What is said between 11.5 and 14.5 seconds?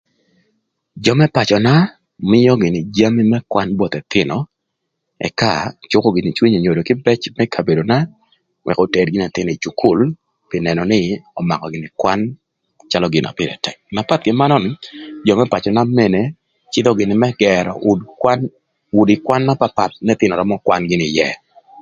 gïnï kwan calö gin na pïrë tëk. Na path kï